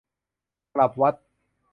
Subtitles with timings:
[0.75, 1.15] กลับวัด